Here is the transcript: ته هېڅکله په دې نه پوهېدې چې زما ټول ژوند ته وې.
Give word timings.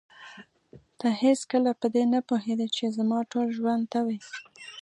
ته 0.99 1.07
هېڅکله 1.23 1.71
په 1.81 1.87
دې 1.95 2.03
نه 2.13 2.19
پوهېدې 2.29 2.67
چې 2.75 2.85
زما 2.97 3.19
ټول 3.31 3.47
ژوند 3.57 3.83
ته 3.91 3.99
وې. 4.05 4.17